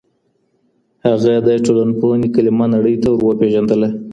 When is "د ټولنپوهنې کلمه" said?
1.47-2.65